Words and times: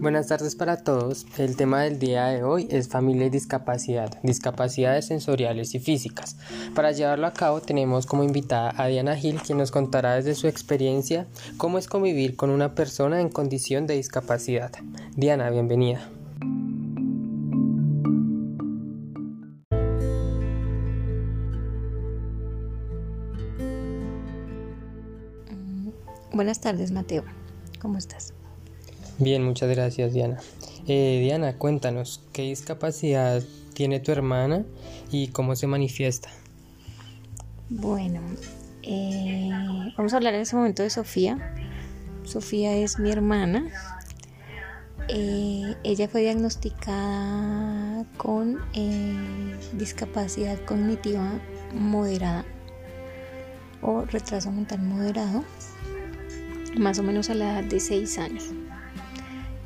Buenas 0.00 0.28
tardes 0.28 0.56
para 0.56 0.78
todos. 0.78 1.26
El 1.36 1.56
tema 1.56 1.82
del 1.82 1.98
día 1.98 2.24
de 2.28 2.42
hoy 2.42 2.66
es 2.70 2.88
familia 2.88 3.26
y 3.26 3.30
discapacidad, 3.30 4.18
discapacidades 4.22 5.04
sensoriales 5.04 5.74
y 5.74 5.78
físicas. 5.78 6.38
Para 6.74 6.92
llevarlo 6.92 7.26
a 7.26 7.34
cabo 7.34 7.60
tenemos 7.60 8.06
como 8.06 8.24
invitada 8.24 8.72
a 8.78 8.86
Diana 8.86 9.14
Gil, 9.14 9.42
quien 9.42 9.58
nos 9.58 9.70
contará 9.70 10.14
desde 10.14 10.34
su 10.34 10.48
experiencia 10.48 11.26
cómo 11.58 11.76
es 11.76 11.86
convivir 11.86 12.34
con 12.34 12.48
una 12.48 12.74
persona 12.74 13.20
en 13.20 13.28
condición 13.28 13.86
de 13.86 13.96
discapacidad. 13.96 14.72
Diana, 15.16 15.50
bienvenida. 15.50 16.00
Buenas 26.40 26.62
tardes, 26.62 26.90
Mateo. 26.90 27.22
¿Cómo 27.82 27.98
estás? 27.98 28.32
Bien, 29.18 29.44
muchas 29.44 29.68
gracias 29.68 30.14
Diana. 30.14 30.38
Eh, 30.86 31.20
Diana, 31.20 31.58
cuéntanos, 31.58 32.24
¿qué 32.32 32.40
discapacidad 32.40 33.42
tiene 33.74 34.00
tu 34.00 34.10
hermana 34.10 34.64
y 35.12 35.28
cómo 35.28 35.54
se 35.54 35.66
manifiesta? 35.66 36.30
Bueno, 37.68 38.22
eh, 38.82 39.50
vamos 39.98 40.14
a 40.14 40.16
hablar 40.16 40.32
en 40.32 40.40
ese 40.40 40.56
momento 40.56 40.82
de 40.82 40.88
Sofía. 40.88 41.54
Sofía 42.24 42.74
es 42.74 42.98
mi 42.98 43.10
hermana. 43.10 43.66
Eh, 45.08 45.74
ella 45.84 46.08
fue 46.08 46.22
diagnosticada 46.22 48.06
con 48.16 48.58
discapacidad 49.74 50.58
cognitiva 50.64 51.38
moderada 51.74 52.46
o 53.82 54.06
retraso 54.06 54.50
mental 54.50 54.80
moderado, 54.80 55.44
más 56.78 56.98
o 56.98 57.02
menos 57.02 57.30
a 57.30 57.34
la 57.34 57.58
edad 57.60 57.64
de 57.64 57.80
6 57.80 58.18
años. 58.18 58.44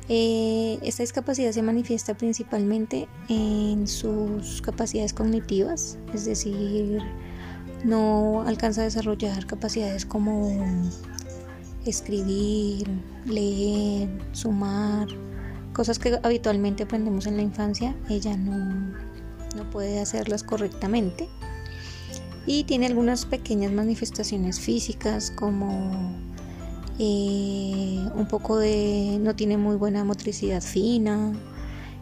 Eh, 0.07 0.77
esta 0.83 1.01
discapacidad 1.01 1.51
se 1.51 1.63
manifiesta 1.63 2.15
principalmente 2.15 3.07
en 3.27 3.87
sus 3.87 4.61
capacidades 4.61 5.13
cognitivas, 5.13 5.97
es 6.13 6.25
decir, 6.25 6.99
no 7.83 8.43
alcanza 8.45 8.81
a 8.81 8.83
desarrollar 8.83 9.47
capacidades 9.47 10.05
como 10.05 10.63
escribir, 11.85 12.87
leer, 13.25 14.09
sumar, 14.31 15.07
cosas 15.73 15.97
que 15.97 16.19
habitualmente 16.21 16.83
aprendemos 16.83 17.25
en 17.25 17.37
la 17.37 17.43
infancia, 17.43 17.95
ella 18.07 18.37
no, 18.37 18.93
no 19.55 19.69
puede 19.71 19.99
hacerlas 19.99 20.43
correctamente. 20.43 21.27
Y 22.47 22.65
tiene 22.65 22.85
algunas 22.85 23.25
pequeñas 23.25 23.71
manifestaciones 23.71 24.59
físicas 24.59 25.31
como 25.31 26.13
eh, 26.99 28.07
un 28.15 28.27
poco 28.27 28.57
de 28.57 29.17
no 29.19 29.35
tiene 29.35 29.57
muy 29.57 29.75
buena 29.75 30.03
motricidad 30.03 30.61
fina 30.61 31.33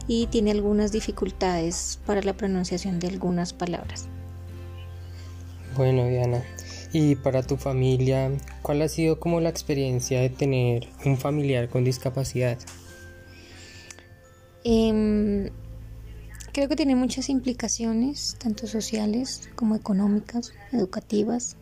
y 0.08 0.28
tiene 0.28 0.52
algunas 0.52 0.92
dificultades 0.92 2.00
para 2.06 2.22
la 2.22 2.34
pronunciación 2.34 3.00
de 3.00 3.08
algunas 3.08 3.54
palabras. 3.54 4.08
Bueno, 5.76 6.06
Diana, 6.08 6.44
y 6.92 7.16
para 7.16 7.42
tu 7.42 7.58
familia, 7.58 8.32
¿cuál 8.62 8.84
ha 8.84 8.88
sido 8.88 9.20
como 9.20 9.40
la 9.40 9.50
experiencia 9.50 10.22
de 10.22 10.30
tener 10.30 10.88
un 11.06 11.18
familiar 11.18 11.70
con 11.70 11.84
discapacidad? 11.84 12.60
Em, 14.64 15.50
creo 16.52 16.70
que 16.70 16.76
tiene 16.76 16.96
muchas 16.96 17.30
implicaciones, 17.30 18.38
tanto 18.40 18.68
sociales 18.68 19.50
como 19.56 19.76
económicas, 19.76 20.54
educativas, 20.72 21.58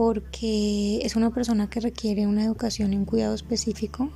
porque 0.00 1.00
es 1.02 1.14
una 1.14 1.28
persona 1.28 1.68
que 1.68 1.78
requiere 1.78 2.26
una 2.26 2.42
educación 2.42 2.94
y 2.94 2.96
un 2.96 3.04
cuidado 3.04 3.34
específico 3.34 4.10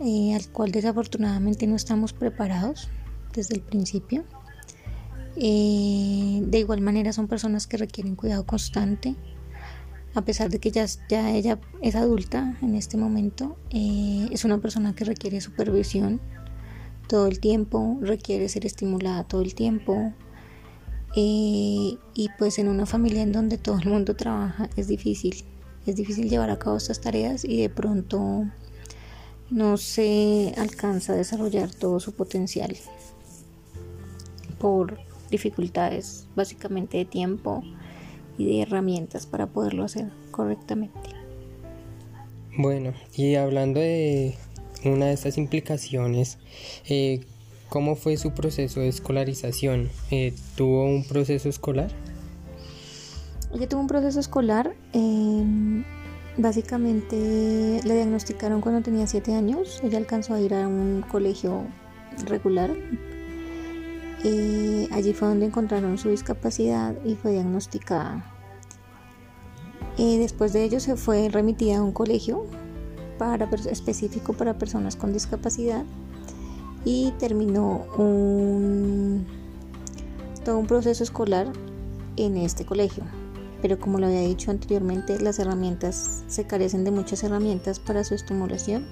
eh, 0.00 0.34
al 0.34 0.48
cual 0.48 0.72
desafortunadamente 0.72 1.66
no 1.66 1.76
estamos 1.76 2.14
preparados 2.14 2.88
desde 3.34 3.56
el 3.56 3.60
principio. 3.60 4.24
Eh, 5.36 6.40
de 6.42 6.58
igual 6.58 6.80
manera 6.80 7.12
son 7.12 7.28
personas 7.28 7.66
que 7.66 7.76
requieren 7.76 8.16
cuidado 8.16 8.46
constante, 8.46 9.14
a 10.14 10.22
pesar 10.22 10.48
de 10.48 10.58
que 10.58 10.70
ya, 10.70 10.86
ya 11.10 11.32
ella 11.32 11.60
es 11.82 11.94
adulta 11.94 12.56
en 12.62 12.74
este 12.74 12.96
momento, 12.96 13.58
eh, 13.68 14.26
es 14.32 14.46
una 14.46 14.56
persona 14.56 14.94
que 14.94 15.04
requiere 15.04 15.42
supervisión 15.42 16.18
todo 17.08 17.26
el 17.26 17.40
tiempo, 17.40 17.98
requiere 18.00 18.48
ser 18.48 18.64
estimulada 18.64 19.24
todo 19.24 19.42
el 19.42 19.54
tiempo, 19.54 20.14
eh, 21.16 21.96
y 22.14 22.28
pues 22.38 22.58
en 22.58 22.68
una 22.68 22.86
familia 22.86 23.22
en 23.22 23.32
donde 23.32 23.58
todo 23.58 23.78
el 23.78 23.88
mundo 23.88 24.14
trabaja 24.14 24.68
es 24.76 24.88
difícil, 24.88 25.44
es 25.86 25.96
difícil 25.96 26.28
llevar 26.28 26.50
a 26.50 26.58
cabo 26.58 26.76
estas 26.76 27.00
tareas 27.00 27.44
y 27.44 27.62
de 27.62 27.70
pronto 27.70 28.44
no 29.50 29.76
se 29.78 30.54
alcanza 30.58 31.14
a 31.14 31.16
desarrollar 31.16 31.72
todo 31.72 32.00
su 32.00 32.12
potencial 32.12 32.76
por 34.58 34.98
dificultades 35.30 36.26
básicamente 36.36 36.98
de 36.98 37.04
tiempo 37.04 37.62
y 38.36 38.46
de 38.46 38.62
herramientas 38.62 39.26
para 39.26 39.46
poderlo 39.46 39.84
hacer 39.84 40.10
correctamente. 40.30 41.10
Bueno, 42.56 42.92
y 43.14 43.36
hablando 43.36 43.80
de 43.80 44.34
una 44.84 45.06
de 45.06 45.12
estas 45.12 45.38
implicaciones, 45.38 46.38
eh, 46.88 47.20
¿Cómo 47.68 47.96
fue 47.96 48.16
su 48.16 48.32
proceso 48.32 48.80
de 48.80 48.88
escolarización? 48.88 49.90
Eh, 50.10 50.34
¿Tuvo 50.56 50.84
un 50.84 51.04
proceso 51.04 51.50
escolar? 51.50 51.90
Ella 53.52 53.68
tuvo 53.68 53.82
un 53.82 53.86
proceso 53.86 54.20
escolar. 54.20 54.74
Em, 54.94 55.84
básicamente 56.38 57.80
le 57.84 57.94
diagnosticaron 57.94 58.62
cuando 58.62 58.80
tenía 58.80 59.06
7 59.06 59.34
años. 59.34 59.80
Ella 59.82 59.98
alcanzó 59.98 60.34
a 60.34 60.40
ir 60.40 60.54
a 60.54 60.66
un 60.66 61.04
colegio 61.10 61.64
regular. 62.26 62.74
Allí 64.90 65.12
fue 65.12 65.28
donde 65.28 65.46
encontraron 65.46 65.98
su 65.98 66.08
discapacidad 66.08 66.94
y 67.04 67.16
fue 67.16 67.32
diagnosticada. 67.32 68.34
Después 69.98 70.52
de 70.52 70.64
ello 70.64 70.80
se 70.80 70.96
fue 70.96 71.28
remitida 71.28 71.78
a 71.78 71.82
un 71.82 71.92
colegio 71.92 72.46
para, 73.18 73.48
específico 73.70 74.32
para 74.32 74.58
personas 74.58 74.96
con 74.96 75.12
discapacidad 75.12 75.84
y 76.84 77.12
terminó 77.18 77.86
un, 77.96 79.26
todo 80.44 80.58
un 80.58 80.66
proceso 80.66 81.02
escolar 81.02 81.52
en 82.16 82.36
este 82.36 82.64
colegio. 82.64 83.04
Pero 83.60 83.78
como 83.78 83.98
lo 83.98 84.06
había 84.06 84.20
dicho 84.20 84.50
anteriormente, 84.50 85.18
las 85.20 85.38
herramientas 85.38 86.22
se 86.28 86.46
carecen 86.46 86.84
de 86.84 86.90
muchas 86.90 87.24
herramientas 87.24 87.80
para 87.80 88.04
su 88.04 88.14
estimulación. 88.14 88.86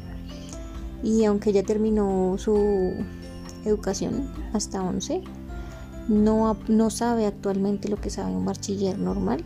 Y 1.02 1.24
aunque 1.24 1.52
ya 1.52 1.62
terminó 1.62 2.36
su 2.38 2.94
educación 3.64 4.32
hasta 4.52 4.82
11, 4.82 5.22
no, 6.08 6.56
no 6.68 6.90
sabe 6.90 7.26
actualmente 7.26 7.88
lo 7.88 7.96
que 7.96 8.10
sabe 8.10 8.32
un 8.32 8.44
bachiller 8.44 8.98
normal. 8.98 9.44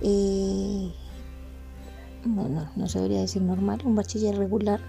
Eh, 0.00 0.92
bueno, 2.24 2.68
no 2.74 2.88
se 2.88 2.98
debería 2.98 3.20
decir 3.20 3.42
normal, 3.42 3.82
un 3.84 3.94
bachiller 3.94 4.36
regular 4.36 4.80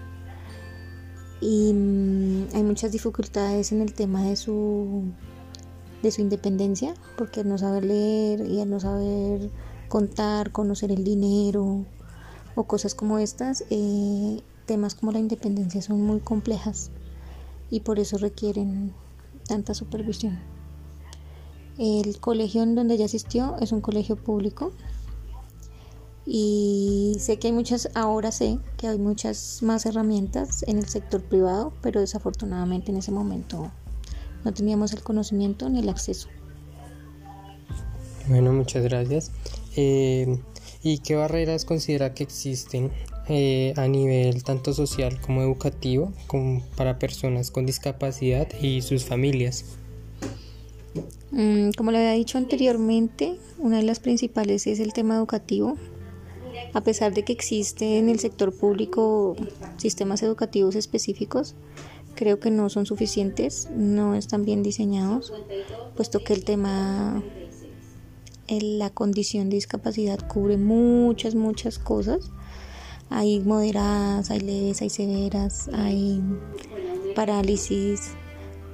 y 1.40 1.72
mm, 1.72 2.48
hay 2.54 2.62
muchas 2.62 2.92
dificultades 2.92 3.72
en 3.72 3.80
el 3.80 3.94
tema 3.94 4.24
de 4.24 4.36
su 4.36 5.04
de 6.02 6.10
su 6.10 6.20
independencia 6.20 6.94
porque 7.16 7.40
al 7.40 7.48
no 7.48 7.58
saber 7.58 7.84
leer 7.84 8.46
y 8.46 8.60
al 8.60 8.70
no 8.70 8.80
saber 8.80 9.50
contar 9.88 10.52
conocer 10.52 10.92
el 10.92 11.02
dinero 11.02 11.84
o 12.54 12.64
cosas 12.64 12.94
como 12.94 13.18
estas 13.18 13.64
eh, 13.70 14.40
temas 14.66 14.94
como 14.94 15.12
la 15.12 15.18
independencia 15.18 15.82
son 15.82 16.02
muy 16.02 16.20
complejas 16.20 16.90
y 17.70 17.80
por 17.80 17.98
eso 17.98 18.18
requieren 18.18 18.92
tanta 19.46 19.74
supervisión. 19.74 20.38
El 21.78 22.18
colegio 22.18 22.62
en 22.62 22.74
donde 22.74 22.94
ella 22.94 23.04
asistió 23.04 23.56
es 23.60 23.72
un 23.72 23.80
colegio 23.80 24.16
público 24.16 24.72
y 26.30 27.16
sé 27.18 27.38
que 27.38 27.46
hay 27.46 27.54
muchas, 27.54 27.88
ahora 27.94 28.30
sé 28.32 28.58
que 28.76 28.86
hay 28.86 28.98
muchas 28.98 29.62
más 29.62 29.86
herramientas 29.86 30.62
en 30.68 30.76
el 30.76 30.86
sector 30.86 31.22
privado, 31.22 31.72
pero 31.80 32.00
desafortunadamente 32.00 32.90
en 32.90 32.98
ese 32.98 33.12
momento 33.12 33.72
no 34.44 34.52
teníamos 34.52 34.92
el 34.92 35.02
conocimiento 35.02 35.70
ni 35.70 35.80
el 35.80 35.88
acceso. 35.88 36.28
Bueno, 38.28 38.52
muchas 38.52 38.84
gracias. 38.84 39.32
Eh, 39.74 40.38
¿Y 40.82 40.98
qué 40.98 41.14
barreras 41.14 41.64
considera 41.64 42.12
que 42.12 42.24
existen 42.24 42.90
eh, 43.28 43.72
a 43.76 43.88
nivel 43.88 44.44
tanto 44.44 44.74
social 44.74 45.18
como 45.22 45.40
educativo 45.40 46.12
como 46.26 46.62
para 46.76 46.98
personas 46.98 47.50
con 47.50 47.64
discapacidad 47.64 48.48
y 48.60 48.82
sus 48.82 49.06
familias? 49.06 49.64
Mm, 51.30 51.70
como 51.70 51.90
le 51.90 51.98
había 51.98 52.12
dicho 52.12 52.36
anteriormente, 52.36 53.38
una 53.58 53.78
de 53.78 53.84
las 53.84 53.98
principales 53.98 54.66
es 54.66 54.78
el 54.78 54.92
tema 54.92 55.16
educativo, 55.16 55.78
a 56.74 56.82
pesar 56.82 57.14
de 57.14 57.24
que 57.24 57.32
existen 57.32 57.88
en 57.88 58.08
el 58.08 58.18
sector 58.18 58.54
público 58.54 59.36
sistemas 59.76 60.22
educativos 60.22 60.74
específicos, 60.76 61.54
creo 62.14 62.40
que 62.40 62.50
no 62.50 62.68
son 62.68 62.86
suficientes, 62.86 63.68
no 63.74 64.14
están 64.14 64.44
bien 64.44 64.62
diseñados, 64.62 65.32
puesto 65.96 66.24
que 66.24 66.32
el 66.32 66.44
tema 66.44 67.22
la 68.48 68.90
condición 68.90 69.50
de 69.50 69.56
discapacidad 69.56 70.18
cubre 70.26 70.56
muchas, 70.56 71.34
muchas 71.34 71.78
cosas. 71.78 72.30
Hay 73.10 73.40
moderadas, 73.40 74.30
hay 74.30 74.40
leves, 74.40 74.82
hay 74.82 74.90
severas, 74.90 75.68
hay 75.72 76.22
parálisis 77.14 78.12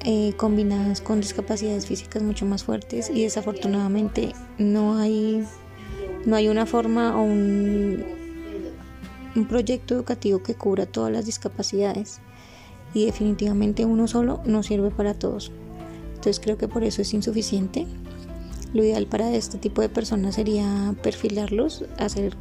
eh, 0.01 0.35
combinadas 0.37 1.01
con 1.01 1.21
discapacidades 1.21 1.87
físicas 1.87 2.23
mucho 2.23 2.47
más 2.47 2.65
fuertes 2.65 3.11
y 3.11 3.23
desafortunadamente 3.23 4.33
no 4.59 4.99
hay, 4.99 5.45
no 6.27 6.37
hay 6.37 6.49
una 6.49 6.67
forma 6.67 7.17
o 7.17 7.23
un, 7.23 8.05
proyecto 9.49 9.95
educativo 9.95 10.43
que 10.43 10.55
cubra 10.55 10.87
todas 10.87 11.13
las 11.13 11.27
discapacidades 11.27 12.21
y 12.95 13.05
definitivamente 13.07 13.85
uno 13.85 14.07
solo 14.07 14.41
no 14.45 14.63
sirve 14.63 14.91
para 14.91 15.15
todos. 15.15 15.51
Entonces 16.09 16.41
creo 16.41 16.57
que 16.57 16.69
por 16.69 16.85
eso 16.85 17.03
es 17.03 17.13
insuficiente. 17.13 17.87
Lo 18.73 18.83
ideal 18.85 19.07
para 19.07 19.31
este 19.33 19.59
tipo 19.59 19.83
de 19.83 19.89
personas 19.89 20.37
sería 20.37 20.95
perfilarlos, 21.03 21.85
hacer 21.99 22.37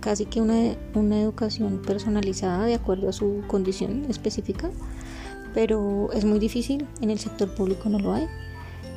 casi 0.00 0.26
que 0.26 0.40
una, 0.40 0.76
una 0.94 1.20
educación 1.20 1.82
personalizada 1.84 2.64
de 2.64 2.74
acuerdo 2.74 3.08
a 3.08 3.12
su 3.12 3.42
condición 3.48 4.04
específica, 4.08 4.70
pero 5.54 6.12
es 6.12 6.24
muy 6.24 6.38
difícil, 6.38 6.86
en 7.00 7.10
el 7.10 7.18
sector 7.18 7.54
público 7.54 7.88
no 7.88 7.98
lo 7.98 8.12
hay. 8.12 8.26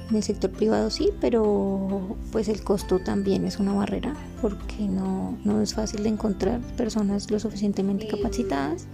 En 0.10 0.16
el 0.16 0.24
sector 0.24 0.50
privado 0.50 0.90
sí, 0.90 1.12
pero 1.22 2.16
pues 2.32 2.48
el 2.50 2.64
costo 2.64 3.00
también 3.00 3.46
es 3.46 3.60
una 3.60 3.74
barrera 3.74 4.16
porque 4.42 4.82
no, 4.82 5.38
no 5.44 5.62
es 5.62 5.76
fácil 5.76 6.04
de 6.04 6.10
encontrar 6.10 6.62
personas 6.76 7.30
lo 7.30 7.40
suficientemente 7.40 8.08
capacitadas 8.08 8.88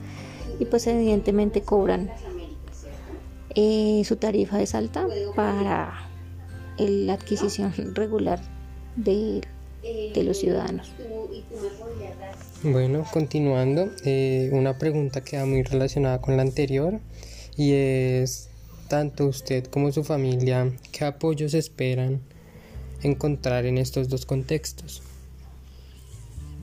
y 0.60 0.66
pues 0.66 0.88
evidentemente 0.88 1.62
cobran 1.62 2.10
eh, 3.58 4.02
su 4.04 4.18
tarifa 4.18 4.62
es 4.62 4.76
alta 4.76 5.08
para 5.34 5.94
la 6.78 7.14
adquisición 7.14 7.74
regular 7.96 8.42
de, 8.98 9.42
los 10.16 10.38
ciudadanos. 10.38 10.92
Bueno, 12.64 13.06
continuando, 13.14 13.92
eh, 14.04 14.50
una 14.52 14.78
pregunta 14.78 15.24
que 15.24 15.38
va 15.38 15.46
muy 15.46 15.64
relacionada 15.64 16.20
con 16.20 16.36
la 16.36 16.42
anterior 16.42 17.00
y 17.56 17.74
es, 17.74 18.50
tanto 18.88 19.28
usted 19.28 19.66
como 19.66 19.92
su 19.92 20.04
familia, 20.04 20.72
¿qué 20.92 21.06
apoyos 21.06 21.54
esperan 21.54 22.22
encontrar 23.02 23.66
en 23.66 23.78
estos 23.78 24.10
dos 24.10 24.26
contextos? 24.26 25.02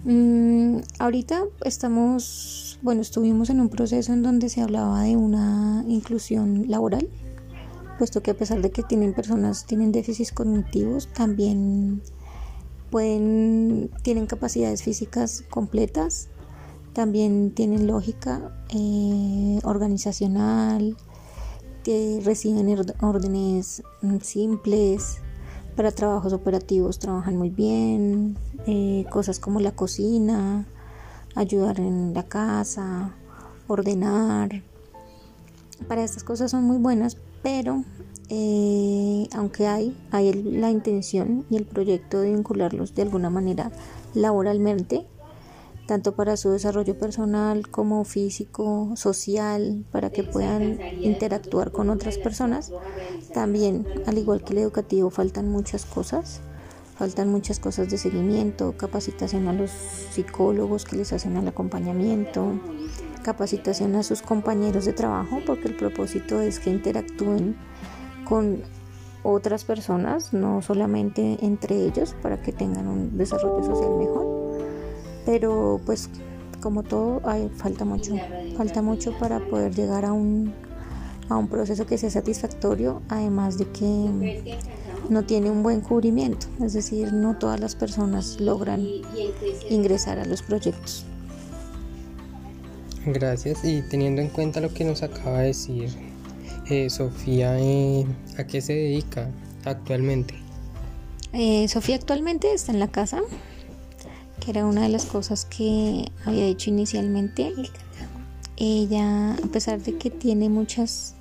Mm, 0.04 0.78
ahorita 0.98 1.44
estamos, 1.64 2.78
bueno, 2.82 3.02
estuvimos 3.02 3.50
en 3.50 3.60
un 3.60 3.68
proceso 3.68 4.12
en 4.12 4.22
donde 4.22 4.48
se 4.48 4.60
hablaba 4.60 5.02
de 5.02 5.16
una 5.16 5.84
inclusión 5.86 6.68
laboral, 6.68 7.08
puesto 7.98 8.22
que 8.22 8.32
a 8.32 8.34
pesar 8.34 8.62
de 8.62 8.70
que 8.70 8.82
tienen 8.82 9.14
personas, 9.14 9.64
tienen 9.64 9.92
déficits 9.92 10.32
cognitivos, 10.32 11.06
también 11.12 12.02
pueden, 12.90 13.90
tienen 14.02 14.26
capacidades 14.26 14.82
físicas 14.82 15.44
completas, 15.50 16.28
también 16.92 17.52
tienen 17.52 17.86
lógica 17.86 18.52
eh, 18.70 19.60
organizacional, 19.62 20.96
reciben 21.84 22.76
órdenes 23.00 23.82
mm, 24.02 24.18
simples, 24.18 25.18
para 25.76 25.90
trabajos 25.90 26.32
operativos 26.32 26.98
trabajan 26.98 27.36
muy 27.36 27.50
bien, 27.50 28.36
eh, 28.66 29.06
cosas 29.10 29.38
como 29.38 29.60
la 29.60 29.72
cocina, 29.72 30.66
ayudar 31.34 31.80
en 31.80 32.14
la 32.14 32.24
casa, 32.24 33.14
ordenar. 33.68 34.62
Para 35.88 36.04
estas 36.04 36.24
cosas 36.24 36.50
son 36.50 36.64
muy 36.64 36.76
buenas, 36.76 37.16
pero 37.42 37.84
eh, 38.28 39.28
aunque 39.34 39.66
hay, 39.66 39.96
hay 40.10 40.32
la 40.32 40.70
intención 40.70 41.44
y 41.50 41.56
el 41.56 41.64
proyecto 41.64 42.20
de 42.20 42.32
vincularlos 42.32 42.94
de 42.94 43.02
alguna 43.02 43.30
manera 43.30 43.72
laboralmente, 44.14 45.06
tanto 45.92 46.14
para 46.14 46.38
su 46.38 46.48
desarrollo 46.48 46.96
personal 46.96 47.68
como 47.68 48.02
físico, 48.04 48.92
social, 48.96 49.84
para 49.92 50.08
que 50.08 50.24
puedan 50.24 50.80
interactuar 51.02 51.70
con 51.70 51.90
otras 51.90 52.16
personas. 52.16 52.72
También, 53.34 53.86
al 54.06 54.16
igual 54.16 54.42
que 54.42 54.54
el 54.54 54.60
educativo, 54.60 55.10
faltan 55.10 55.50
muchas 55.50 55.84
cosas. 55.84 56.40
Faltan 56.96 57.28
muchas 57.28 57.60
cosas 57.60 57.90
de 57.90 57.98
seguimiento, 57.98 58.74
capacitación 58.78 59.48
a 59.48 59.52
los 59.52 59.70
psicólogos 59.70 60.86
que 60.86 60.96
les 60.96 61.12
hacen 61.12 61.36
el 61.36 61.46
acompañamiento, 61.46 62.58
capacitación 63.22 63.94
a 63.94 64.02
sus 64.02 64.22
compañeros 64.22 64.86
de 64.86 64.94
trabajo, 64.94 65.40
porque 65.44 65.68
el 65.68 65.76
propósito 65.76 66.40
es 66.40 66.58
que 66.58 66.70
interactúen 66.70 67.54
con 68.26 68.62
otras 69.24 69.66
personas, 69.66 70.32
no 70.32 70.62
solamente 70.62 71.36
entre 71.44 71.84
ellos, 71.84 72.16
para 72.22 72.40
que 72.40 72.52
tengan 72.52 72.88
un 72.88 73.18
desarrollo 73.18 73.62
social 73.62 73.90
mejor 73.98 74.31
pero 75.24 75.80
pues 75.84 76.08
como 76.60 76.82
todo 76.82 77.20
hay, 77.24 77.48
falta 77.56 77.84
mucho 77.84 78.14
falta 78.56 78.82
mucho 78.82 79.16
para 79.18 79.40
poder 79.40 79.74
llegar 79.74 80.04
a 80.04 80.12
un 80.12 80.52
a 81.28 81.36
un 81.36 81.48
proceso 81.48 81.86
que 81.86 81.98
sea 81.98 82.10
satisfactorio 82.10 83.02
además 83.08 83.58
de 83.58 83.66
que 83.66 84.54
no 85.08 85.24
tiene 85.24 85.50
un 85.50 85.62
buen 85.62 85.80
cubrimiento. 85.80 86.46
Es 86.64 86.72
decir 86.72 87.12
no 87.12 87.36
todas 87.36 87.60
las 87.60 87.74
personas 87.74 88.40
logran 88.40 88.86
ingresar 89.68 90.18
a 90.18 90.24
los 90.24 90.42
proyectos. 90.42 91.04
Gracias. 93.04 93.64
Y 93.64 93.82
teniendo 93.82 94.22
en 94.22 94.28
cuenta 94.28 94.60
lo 94.60 94.72
que 94.72 94.84
nos 94.84 95.02
acaba 95.02 95.40
de 95.40 95.48
decir 95.48 95.90
eh, 96.70 96.88
Sofía 96.88 97.58
eh, 97.58 98.06
a 98.38 98.44
qué 98.44 98.60
se 98.60 98.72
dedica 98.72 99.28
actualmente 99.64 100.34
eh, 101.32 101.66
Sofía 101.68 101.96
actualmente 101.96 102.52
está 102.52 102.72
en 102.72 102.78
la 102.78 102.88
casa 102.88 103.20
que 104.42 104.50
era 104.50 104.66
una 104.66 104.82
de 104.82 104.88
las 104.88 105.06
cosas 105.06 105.44
que 105.44 106.10
había 106.24 106.46
dicho 106.46 106.70
inicialmente. 106.70 107.52
Ella, 108.56 109.34
a 109.34 109.46
pesar 109.52 109.80
de 109.80 109.96
que 109.96 110.10
tiene 110.10 110.48
muchas, 110.48 111.14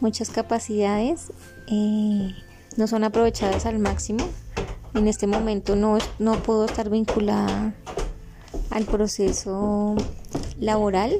muchas 0.00 0.30
capacidades, 0.30 1.32
eh, 1.68 2.34
no 2.76 2.86
son 2.86 3.04
aprovechadas 3.04 3.64
al 3.64 3.78
máximo. 3.78 4.24
En 4.94 5.08
este 5.08 5.26
momento 5.26 5.74
no, 5.74 5.98
no 6.18 6.34
puedo 6.42 6.66
estar 6.66 6.90
vinculada 6.90 7.74
al 8.70 8.84
proceso 8.84 9.96
laboral, 10.60 11.14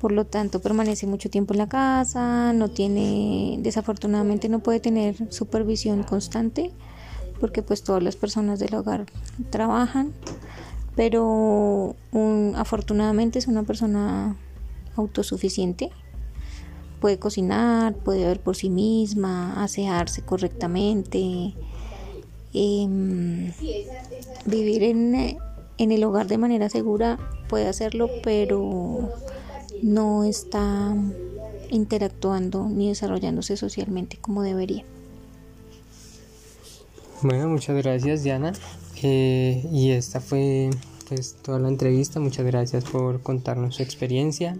por 0.00 0.12
lo 0.12 0.24
tanto 0.24 0.60
permanece 0.60 1.06
mucho 1.06 1.28
tiempo 1.28 1.52
en 1.54 1.58
la 1.58 1.68
casa, 1.68 2.52
no 2.54 2.68
tiene, 2.70 3.58
desafortunadamente 3.60 4.48
no 4.48 4.60
puede 4.60 4.80
tener 4.80 5.30
supervisión 5.30 6.02
constante 6.02 6.72
porque 7.42 7.60
pues 7.60 7.82
todas 7.82 8.00
las 8.04 8.14
personas 8.14 8.60
del 8.60 8.72
hogar 8.76 9.06
trabajan, 9.50 10.12
pero 10.94 11.96
afortunadamente 12.54 13.40
es 13.40 13.48
una 13.48 13.64
persona 13.64 14.36
autosuficiente. 14.94 15.90
Puede 17.00 17.18
cocinar, 17.18 17.96
puede 17.96 18.24
ver 18.24 18.38
por 18.38 18.54
sí 18.54 18.70
misma, 18.70 19.60
asearse 19.60 20.22
correctamente, 20.22 21.52
em, 22.54 23.52
vivir 24.46 24.84
en 24.84 25.90
el 25.90 26.04
hogar 26.04 26.28
de 26.28 26.38
manera 26.38 26.70
segura, 26.70 27.18
puede 27.48 27.66
hacerlo, 27.66 28.08
pero 28.22 29.10
no 29.82 30.22
está 30.22 30.94
interactuando 31.70 32.68
ni 32.68 32.90
desarrollándose 32.90 33.56
socialmente 33.56 34.16
como 34.16 34.42
debería. 34.42 34.84
Bueno, 37.22 37.48
muchas 37.48 37.76
gracias 37.76 38.24
Diana. 38.24 38.52
Eh, 39.02 39.64
y 39.72 39.90
esta 39.90 40.20
fue 40.20 40.70
pues 41.08 41.36
toda 41.40 41.60
la 41.60 41.68
entrevista. 41.68 42.18
Muchas 42.18 42.44
gracias 42.44 42.84
por 42.84 43.22
contarnos 43.22 43.76
su 43.76 43.82
experiencia. 43.82 44.56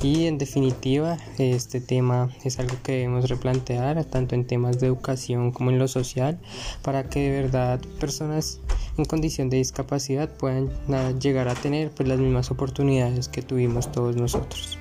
Y 0.00 0.26
en 0.26 0.38
definitiva, 0.38 1.18
este 1.38 1.80
tema 1.80 2.30
es 2.44 2.60
algo 2.60 2.76
que 2.84 2.92
debemos 2.92 3.28
replantear 3.28 4.04
tanto 4.04 4.36
en 4.36 4.46
temas 4.46 4.78
de 4.78 4.86
educación 4.86 5.50
como 5.50 5.70
en 5.70 5.78
lo 5.78 5.88
social 5.88 6.38
para 6.82 7.08
que 7.08 7.20
de 7.20 7.42
verdad 7.42 7.80
personas 7.98 8.60
en 8.96 9.04
condición 9.04 9.50
de 9.50 9.56
discapacidad 9.56 10.28
puedan 10.28 10.70
llegar 11.18 11.48
a 11.48 11.54
tener 11.54 11.90
pues, 11.90 12.08
las 12.08 12.18
mismas 12.18 12.50
oportunidades 12.52 13.28
que 13.28 13.42
tuvimos 13.42 13.90
todos 13.90 14.14
nosotros. 14.14 14.78